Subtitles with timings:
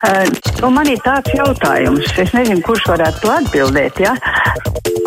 [0.00, 0.24] Uh,
[0.62, 3.98] nu, man ir tāds jautājums, es nezinu, kurš varētu to atbildēt.
[4.00, 4.14] Ja?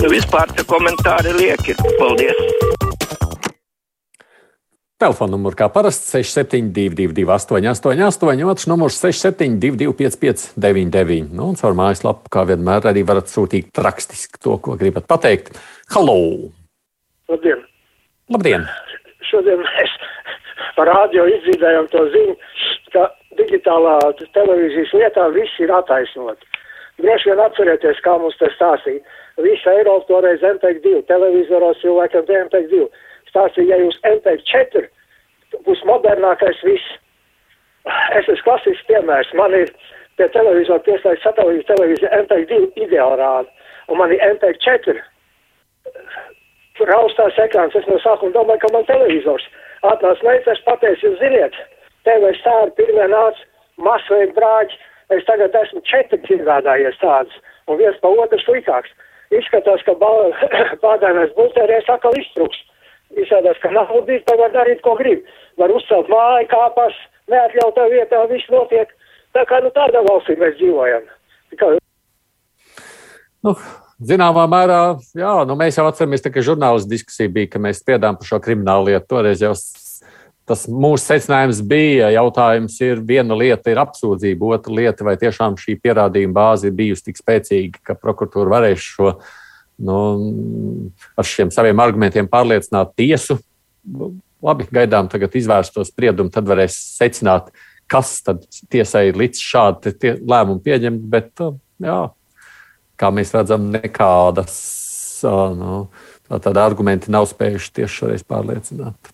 [0.03, 1.73] Nu, vispār tie komentāri lieki.
[1.97, 2.37] Paldies!
[5.01, 12.45] Telefona numurs kā parasti 6722, 888, otrs numurs 672, 559, nu, un caur mājaslapu, kā
[12.53, 15.57] vienmēr, arī varat sūtīt rakstiski to, ko gribat pateikt.
[15.95, 16.19] Halo!
[17.33, 17.65] Labdien!
[18.29, 18.69] Labdien!
[19.25, 19.97] Šodien mēs
[20.77, 22.37] par rādio izdzirdējām to ziņu,
[22.93, 23.99] ka digitālā
[24.35, 26.41] televīzijas lietā viss ir attaisnot.
[27.01, 29.01] Droši vien atcerieties, kā mums tas stāstīja.
[29.41, 32.85] Visa Eiropa toreiz MPEG 2, televizoros cilvēkiem MPEG 2
[33.31, 34.85] stāstīja, ja jūs MP4
[35.65, 36.93] būs modernākais viss.
[38.13, 39.33] Es esmu klasisks piemērs.
[39.37, 39.73] Man ir
[40.17, 43.49] pie televizora pieslēgts satelīta televīzija MP2 ideāli rāda,
[43.89, 45.01] un man ir MP4
[46.89, 47.75] raustās ekrāns.
[47.75, 49.45] Es no sākuma domāju, ka man televizors
[49.83, 51.57] atnāca meitnes pateicis, jūs ziniet,
[52.07, 53.47] tev ir stāri pirmie nāca
[53.83, 54.77] masveida brāļi,
[55.15, 58.91] es tagad esmu četri iegādājies tādus, un viens pa otru slikāks.
[59.33, 59.95] Izskatās, ka
[60.85, 62.59] bādānais bultērēs atkal iztrūks.
[63.13, 65.21] Izrādās, ka naudīt, tad var darīt, ko grib.
[65.61, 66.97] Var uzcelt māju, kāpas,
[67.29, 68.89] neatļautā vietā, viss notiek.
[69.33, 71.05] Tā kā nu tādā valstī mēs dzīvojam.
[71.59, 71.69] Kā...
[73.45, 73.53] Nu,
[74.01, 74.81] zināmā mērā,
[75.17, 78.89] jā, nu mēs jau atceramies, ka žurnālisti diskusija bija, ka mēs spiedām par šo kriminālu
[78.89, 79.09] lietu.
[79.13, 79.53] Toreiz jau
[80.49, 82.09] tas mūsu secinājums bija.
[82.13, 87.09] Jautājums ir, viena lieta ir apsūdzība, otra lieta, vai tiešām šī pierādījuma bāze ir bijusi
[87.09, 89.13] tik spēcīga, ka prokuratūra varēs šo
[89.83, 89.99] nu,
[91.17, 93.39] ar šiem saviem argumentiem pārliecināt tiesu.
[94.43, 97.49] Labi, gaidām tagad izvērsto spriedumu, tad varēs secināt,
[97.91, 101.07] kas tad tiesai līdz šādi tie lēmumu pieņemt.
[101.13, 101.31] Bet,
[101.83, 101.99] jā,
[102.99, 104.59] kā mēs redzam, nekādas
[105.23, 105.85] nu,
[106.27, 109.13] tāda argumenti nav spējuši tieši šoreiz pārliecināt.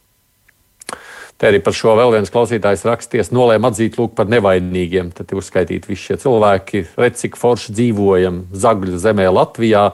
[1.39, 5.13] Te arī par šo vēl viens klausītājs raksties, nolēma atzīt lūk par nevainīgiem.
[5.15, 9.85] Tad uzskaitīt visi šie cilvēki, redz, cik forši dzīvojam Zagļu zemē Latvijā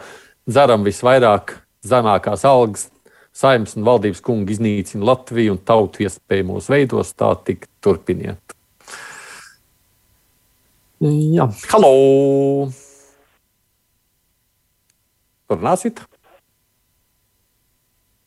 [0.50, 1.54] dzeram visvairāk
[1.86, 2.88] zemākās algas.
[3.36, 7.14] Saimnes un valdības kungi iznīcina Latviju un tautu iespējamos veidos.
[7.14, 8.58] Tā tik turpiniet.
[11.04, 11.94] Jā, halo!
[15.52, 16.00] Runāsit?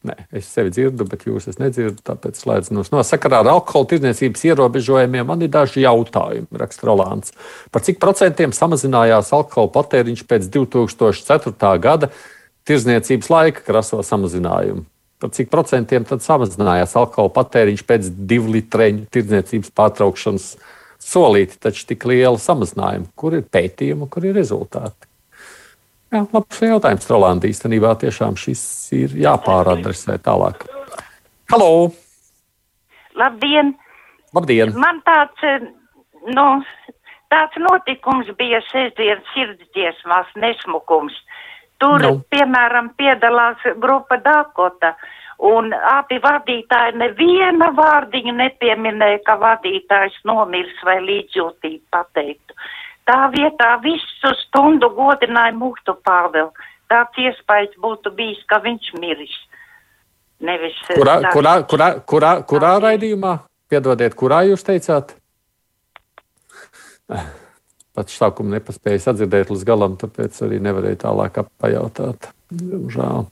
[0.08, 5.26] Nē, es sevi dzirdu, bet jūs nedzirdat, tāpēc slēdzu no sakarā ar alkohola tirdzniecības ierobežojumiem.
[5.28, 7.34] Man ir daži jautājumi, raksta Rolāns.
[7.74, 11.74] Par cik procentiem samazinājās alkohola patēriņš pēc 2004.
[11.84, 12.08] gada
[12.68, 14.86] tirdzniecības laika kraso samazinājumu?
[15.18, 20.48] Par cik procentiem tad samazinājās alkohola patēriņš pēc divu litreņu tirdzniecības pārtraukšanas
[21.02, 23.10] solīti, taču tik liela samazinājuma?
[23.18, 25.07] Kur ir pētījumi, kur ir rezultāti?
[26.08, 27.48] Jā, labs jautājums, Rolanda.
[27.50, 28.62] Īstenībā tiešām šis
[28.96, 30.64] ir jāpāradresē tālāk.
[31.52, 31.90] Halo!
[33.18, 33.74] Labdien!
[34.32, 34.72] Labdien!
[34.80, 35.44] Man tāds,
[36.32, 36.46] nu,
[37.28, 41.12] tāds notikums bija sestdienas sirdsdziesmās nesmukums.
[41.78, 42.14] Tur, nu.
[42.32, 44.94] piemēram, piedalās grupa Dakota,
[45.44, 52.56] un abi vadītāji neviena vārdiņu nepieminēja, ka vadītājs nomirs vai līdzjūtību pateiktu.
[53.08, 56.50] Tā vietā visu stundu godināja Muhtu Pāvelu.
[56.88, 59.34] Tāds iespējas būtu bijis, ka viņš miris.
[60.44, 63.32] Nevis, kurā, tā, kurā, kurā, kurā, kurā raidījumā?
[63.68, 65.16] Piedodiet, kurā jūs teicāt?
[67.98, 72.30] Pats sākumu nepaspēju sadzirdēt līdz galam, tāpēc arī nevarēju tālāk pajautāt.
[72.94, 73.26] Žēl.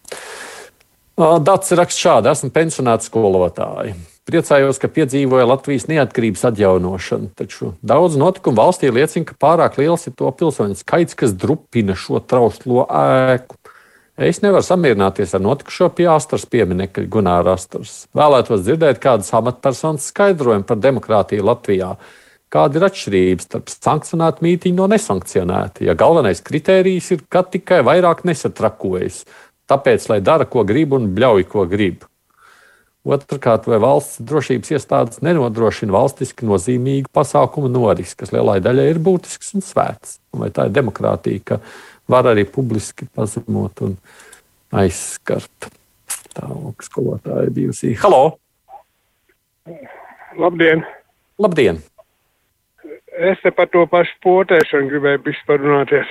[1.47, 3.95] Dats raksta šādi: esmu pensionāts skolotāji.
[4.27, 10.17] Priecājos, ka piedzīvoja Latvijas neatkarības atjaunošanu, taču daudz notikumu valstī liecina, ka pārāk liels ir
[10.19, 13.55] to pilsoņu skaits, kas drupina šo trauslo ēku.
[14.17, 18.09] Es nevaru samierināties ar notikušo pie Astras pieminiekta Gunāra Astras.
[18.17, 21.93] Vēlētos dzirdēt kādas amatpersonas skaidrojumu par demokrātiju Latvijā.
[22.51, 25.87] Kāda ir atšķirība starp sankcionētu mītīņu no nesankcionēta?
[25.87, 29.23] Ja galvenais kritērijs ir, ka tikai vairāk nesatrakojas,
[29.71, 32.09] tāpēc, lai dara, ko grib un bļauj, ko grib.
[33.07, 39.55] Otrakārt, vai valsts drošības iestādes nenodrošina valstiski nozīmīgu pasākumu norisi, kas lielai daļai ir būtisks
[39.55, 40.17] un svēts.
[40.35, 41.61] Vai tā ir demokrātija, ka
[42.11, 43.95] var arī publiski pazemot un
[44.75, 45.71] aizskart.
[46.35, 46.51] Tā
[46.83, 47.95] skolotāja bijusī.
[48.03, 48.41] Halo!
[50.37, 50.83] Labdien!
[51.39, 51.79] Labdien!
[53.17, 56.11] Es te par to pašu potēšanu gribēju parunāties.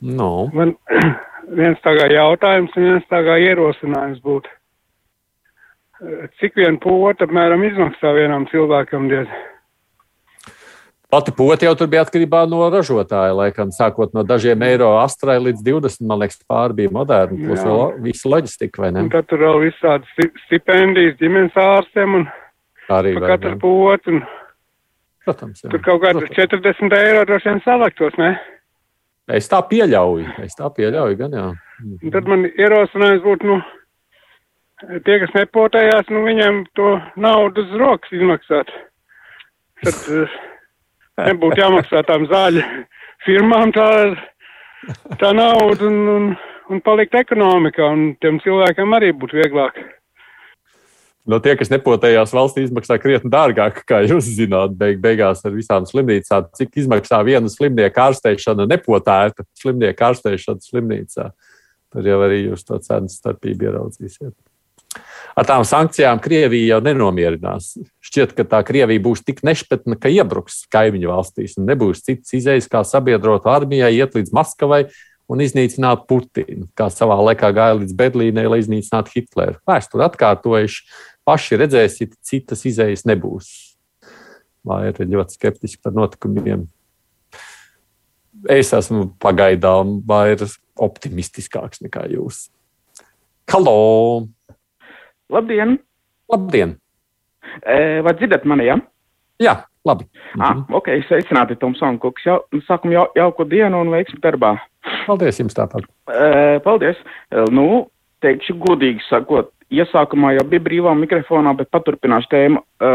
[0.00, 0.48] No.
[0.56, 0.78] Man
[1.60, 4.55] viens tā kā jautājums viens tā kā ierosinājums būtu
[6.40, 9.28] cik viena pota apmēram izmaksā vienam cilvēkam diez?
[11.10, 15.62] Pati pota jau tur bija atkarībā no ražotāja, laikam, sākot no dažiem eiro astrai līdz
[15.64, 19.04] 20, man liekas, pāri bija moderni, plus vēl visa loģistika, vai ne?
[19.06, 22.26] Un tad tur vēl visādi stipendijas ģimenes ārstiem un
[22.98, 24.16] arī pa katru potu.
[24.16, 24.26] Un
[25.26, 25.70] Protams, jā.
[25.72, 28.34] Tur kaut kādas 40 eiro droši vien saliktos, ne?
[29.34, 31.46] Es tā pieļauju, es tā pieļauju, gan jā.
[31.82, 33.56] Un tad man ierosinājums būtu, nu,
[34.82, 38.72] tie, kas nepotējās, nu, viņiem to naudu uz rokas izmaksāt.
[39.84, 40.38] Tad uh,
[41.26, 42.64] nebūtu jāmaksā tām zāļu
[43.26, 43.90] firmām tā,
[45.20, 46.32] tā nauda un, un,
[46.72, 49.78] un palikt ekonomikā, un tiem cilvēkiem arī būtu vieglāk.
[51.26, 55.88] No tie, kas nepotējās valstī, izmaksā krietni dārgāk, kā jūs zināt, beig, beigās ar visām
[55.88, 56.52] slimnīcām.
[56.54, 61.32] Cik izmaksā viena slimnieka ārstēšana, nepotēta slimnieka ārstēšana slimnīcā?
[61.90, 64.36] Tur jau arī jūs to cenu starpību ieraudzīsiet.
[65.36, 67.74] Ar tām sankcijām Krievija jau nenomierinās.
[68.00, 72.70] Šķiet, ka tā Krievija būs tik nešpatna, ka iebruks kaimiņu valstīs un nebūs cits izējas,
[72.72, 74.86] kā sabiedrotu armijai iet līdz Maskavai
[75.28, 79.58] un iznīcināt Putinu, kā savā laikā gāja līdz Berlīnai, lai iznīcinātu Hitleru.
[79.68, 80.86] Vēsture atkārtojuši
[81.28, 83.50] paši redzēsiet, citas izējas nebūs.
[84.66, 86.64] Vai ir ļoti skeptiski par notikumiem.
[88.52, 92.46] Es esmu pagaidām vairāk optimistiskāks nekā jūs.
[93.52, 94.35] Halo!
[95.32, 95.78] Labdien!
[96.32, 96.76] Labdien!
[97.66, 98.66] E, vai dzirdat mani?
[98.66, 98.76] Ja?
[99.42, 100.06] Jā, labi.
[100.38, 100.74] Ah, Mhm.
[100.74, 102.24] ok, sveicināti, Tomsons Kuks.
[102.26, 104.56] Jau, sākam jau, jauku dienu un veiksmi darbā.
[105.06, 105.84] Paldies jums tāpat.
[106.08, 106.96] E, paldies.
[107.30, 107.86] E, nu,
[108.22, 112.62] teikšu godīgi sakot, iesākumā jau bija brīvā mikrofonā, bet paturpināšu tēmu.
[112.80, 112.90] E,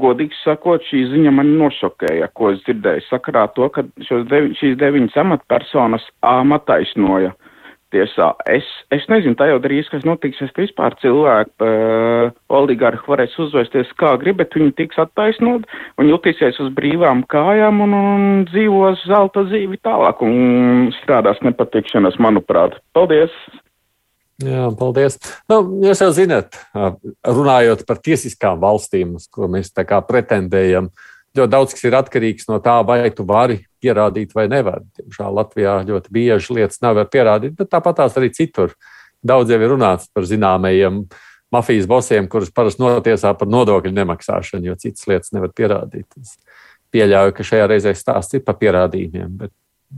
[0.00, 5.16] godīgi sakot, šī ziņa mani nošokēja, ko es dzirdēju sakarā to, ka devi, šīs deviņas
[5.16, 7.32] amatpersonas amataisnoja.
[7.94, 13.92] Tiesā, es, es nezinu, jau drīz, kas notiks, es vispār cilvēku, uh, oligarhi varēs uzvesties
[14.00, 15.68] kā grib, bet viņi tiks attaisnot
[16.02, 22.74] un jutīsies uz brīvām kājām un, un dzīvos zelta dzīvi tālāk un strādās nepatikšanas, manuprāt.
[22.96, 23.30] Paldies!
[24.42, 25.16] Jā, paldies.
[25.48, 26.58] Nu, jūs jau zināt,
[27.24, 30.90] runājot par tiesiskām valstīm, uz ko mēs tā kā pretendējam,
[31.38, 34.82] ļoti daudz kas ir atkarīgs no tā, vai tu vari pierādīt vai nevar.
[34.98, 38.74] Diemžēl Latvijā ļoti bieži lietas nevar pierādīt, bet tāpat tās arī citur.
[39.26, 41.04] Daudz jau ir runāts par zināmajiem
[41.54, 46.06] mafijas bosiem, kurus parasti notiesā par nodokļu nemaksāšanu, jo citas lietas nevar pierādīt.
[46.20, 46.36] Es
[46.94, 49.54] pieļauju, ka šajā reizē stāsts ir par pierādījumiem, bet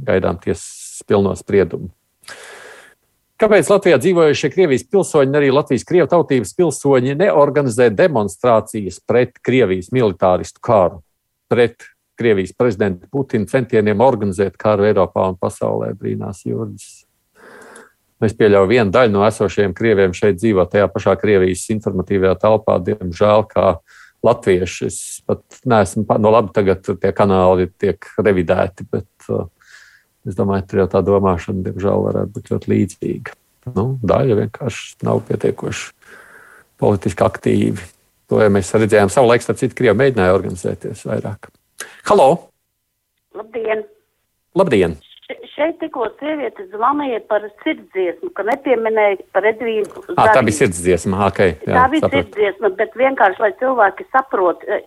[0.08, 1.90] gaidām tiesas pilno spriedumu.
[3.38, 10.58] Kāpēc Latvijā dzīvojušie Krievijas pilsoņi, arī Latvijas krievu tautības pilsoņi neorganizē demonstrācijas pret Krievijas militāristu
[10.64, 10.98] kāru,
[11.46, 11.86] pret
[12.18, 17.04] Krievijas prezidenta Putina centieniem organizēt karu Eiropā un pasaulē, brīnās Jurģis.
[18.26, 23.44] Es pieļauju, viena daļa no esošajiem krieviem šeit dzīvo tajā pašā Krievijas informatīvajā telpā, diemžēl,
[23.52, 23.68] kā
[24.26, 24.88] latvieši.
[24.90, 29.46] Es pat neesmu, no labi, tagad tie kanāli tiek revidēti, bet uh,
[30.26, 33.36] es domāju, jau tā domāšana, diemžēl, varētu būt ļoti līdzīga.
[33.76, 35.92] Nu, daļa vienkārši nav pietiekoši
[36.80, 37.86] politiski aktīvi.
[38.28, 41.52] To jau mēs redzējām savulaik, starp citu, Krievi mēģināja organizēties vairāk.
[42.08, 42.28] Halo!
[43.36, 43.84] Labdien!
[44.58, 44.96] Labdien!
[45.28, 50.04] Še- Šeit tikko sieviete zvanīja par sirdsdziesmu, ka nepieminēja par Edvīnu.
[50.16, 51.18] À, tā bija sirdsdziesma.
[51.28, 52.22] Okay, jā, Tā bija sapratu.
[52.22, 54.80] sirdsdziesma, bet vienkārši, lai cilvēki saprot, eh,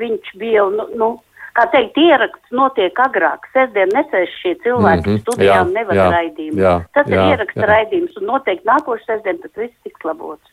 [0.00, 1.10] viņš bija, nu, nu
[1.58, 3.44] kā teikt, ieraksts notiek agrāk.
[3.52, 6.58] Sestdien nesēs šie cilvēki mm -hmm, studijā jā, nevar jā, raidījumu.
[6.62, 7.68] jā, Tas ir jā, ieraksta jā.
[7.74, 10.48] raidījums un noteikti nākošais sestdien tas viss tiks labots.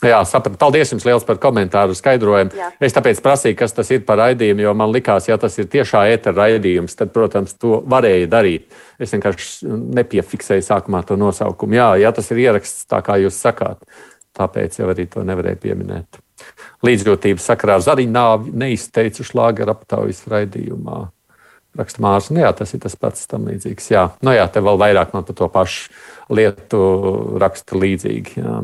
[0.00, 0.56] Jā, sapratu.
[0.60, 2.54] Paldies jums liels par komentāru, skaidrojumu.
[2.56, 2.70] Jā.
[2.80, 6.06] Es tāpēc prasīju, kas tas ir par raidījumu, jo man likās, ja tas ir tiešā
[6.14, 8.70] ētera raidījums, tad, protams, to varēja darīt.
[9.00, 9.68] Es vienkārši
[10.00, 11.76] nepiefiksēju sākumā to nosaukumu.
[11.76, 13.84] Jā, ja tas ir ieraksts tā, kā jūs sakāt,
[14.36, 16.22] tāpēc jau arī to nevarēju pieminēt.
[16.86, 21.10] Līdzjūtības sakarā ar Zariņāvi neizteicu šlāgeru aptaujas raidījumā.
[21.76, 23.92] Raksta Mārcis, nu jā, tas ir tas pats tam līdzīgs.
[23.92, 25.92] Jā, nu jā, te vēl vairāk man par to pašu
[26.34, 26.80] lietu
[27.38, 28.40] raksta līdzīgi.
[28.40, 28.62] Jā.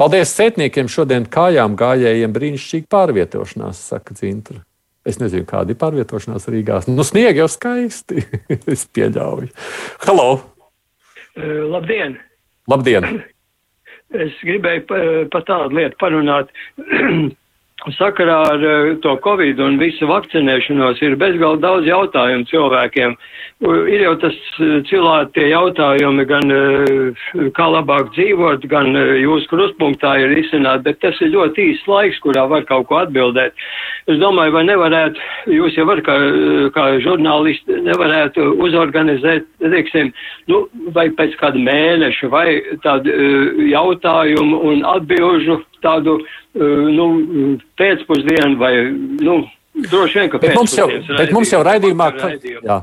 [0.00, 4.62] Paldies sētniekiem šodien kājām gājējiem brīnišķīgi pārvietošanās, saka Zintra.
[5.04, 6.78] Es nezinu, kāda ir pārvietošanās Rīgā.
[6.88, 8.22] Nu, sniega jau skaisti.
[8.74, 9.50] es pieļauju.
[10.06, 10.26] Halo!
[11.36, 12.16] Eh, Labdien!
[12.72, 13.10] Labdien!
[14.16, 15.02] Es gribēju pa,
[15.36, 16.48] pa tādu lietu parunāt.
[17.88, 23.14] Sakarā ar eh, to Covid un visu vakcinēšanos ir bezgalīgi daudz jautājumu cilvēkiem.
[23.64, 27.22] Ir jau tas eh, cilvēki tie jautājumi gan eh,
[27.56, 32.44] kā labāk dzīvot, gan jūsu krustpunktā ir izsināt, bet tas ir ļoti īsts laiks, kurā
[32.52, 33.56] var kaut ko atbildēt.
[34.12, 36.18] Es domāju, vai nevarētu, jūs jau var kā,
[36.76, 40.12] kā žurnālisti nevarētu uzorganizēt, teiksim,
[40.52, 43.14] nu, vai pēc kāda mēneša, vai tādu
[43.70, 46.18] jautājumu un atbilžu tādu,
[46.54, 47.08] eh, nu,
[47.80, 48.74] pēcpusdienu vai,
[49.24, 49.40] nu,
[49.88, 52.78] droši vien, ka Bet mums jau, bet mums jau raidījumā, ka, jā.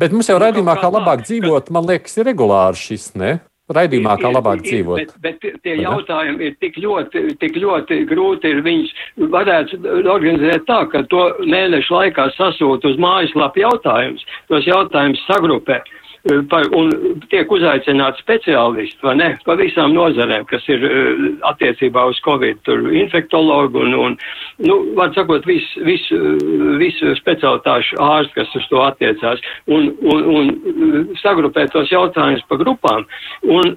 [0.00, 3.38] bet mums jau Nu, raidījumā, kā kā labāk dzīvot, man liekas, ir regulāri šis, ne?
[3.72, 5.14] raidījumā, kā labāk dzīvot.
[5.22, 8.92] Bet, bet tie jautājumi ir tik ļoti, tik ļoti grūti, ir viņus
[9.32, 9.80] varētu
[10.12, 15.80] organizēt tā, ka to mēnešu laikā sasūt uz mājaslapu jautājumus, tos jautājumus sagrupē.
[16.22, 16.92] Eh, par, un
[17.32, 22.84] tiek uzaicināti speciālisti, vai ne, pa visām nozarēm, kas ir eh, attiecībā uz Covid, tur
[22.94, 24.14] infektologu un, un
[24.62, 26.06] nu, var sakot, visu vis,
[26.78, 33.08] vis specialitāšu ārstu, kas uz to attiecās, un, un, un sagrupēt tos jautājumus pa grupām.
[33.42, 33.74] Un,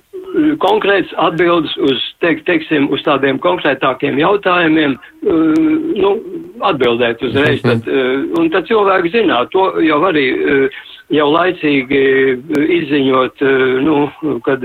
[0.62, 6.12] konkrēts atbildes uz, teik, teiksim, uz tādiem konkrētākiem jautājumiem, nu,
[6.70, 7.62] atbildēt uzreiz.
[7.66, 7.88] Tad,
[8.36, 10.26] un tad cilvēki zināt, to jau arī
[11.14, 12.02] jau laicīgi
[12.80, 13.44] izziņot,
[13.86, 13.96] nu,
[14.46, 14.64] kad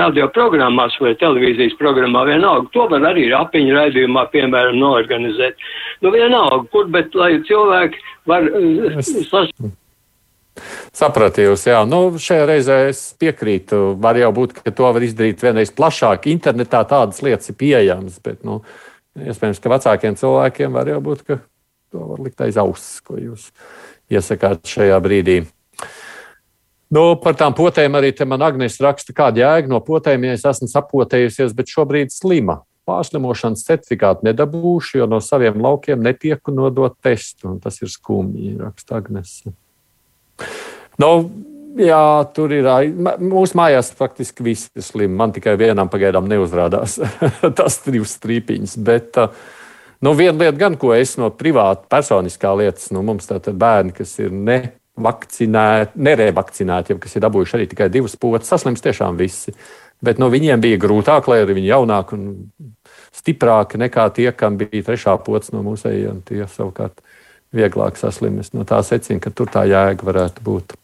[0.00, 2.70] radioprogrammās vai televīzijas programmā vienalga.
[2.74, 5.60] To var arī apiņu raidījumā, piemēram, noorganizēt.
[6.02, 8.48] Nu, vienalga, kur, bet lai cilvēki var
[9.06, 9.52] sas...
[10.90, 11.84] Sapratu jūs, jā.
[11.86, 13.92] Nu, šajā reizē es piekrītu.
[14.02, 16.26] Var jau būt, ka to var izdarīt vienreiz plašāk.
[16.32, 18.58] Internetā tādas lietas ir pieejamas, bet, nu,
[19.14, 21.38] iespējams, ka vecākiem cilvēkiem var jau būt, ka
[21.94, 23.52] to var likt aiz auss, ko jūs
[24.10, 25.38] iesakāt šajā brīdī.
[26.94, 30.46] Nu, par tām potēm arī te man Agnēs raksta, kāda jēga no potēm, ja es
[30.48, 32.62] esmu sapotējusies, bet šobrīd slima.
[32.88, 37.58] Pārslimošanas certifikātu nedabūšu, jo no saviem laukiem netieku nodot testu.
[37.60, 39.42] Tas ir skumji, raksta Agnēs.
[40.98, 41.10] Nu,
[41.76, 42.00] jā,
[42.32, 42.70] tur ir.
[43.20, 45.12] Mūsu mājās faktiski viss ir slimi.
[45.20, 46.96] Man tikai vienam pagaidām neuzrādās
[47.60, 48.80] tas trīs strīpiņas.
[48.88, 49.20] Bet
[50.00, 54.16] nu, viena lieta, gan, ko es no privāta, personiskā lietas, nu, mums tātad bērni, kas
[54.24, 59.54] ir ne vakcinēti, nerevakcinēti, kas ir dabūjuši arī tikai divas potes, saslims tiešām visi.
[60.04, 62.26] Bet no viņiem bija grūtāk, lai arī viņi jaunāki un
[63.14, 66.22] stiprāki nekā tie, kam bija trešā potes no mūsējiem.
[66.28, 67.02] Tie savukārt
[67.54, 68.54] vieglāk saslimst.
[68.54, 70.76] No tā secina, ka tur tā jēga varētu būt.